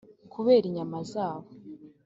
kubera 0.33 0.65
inyama 0.67 0.99
zabo 1.11 1.47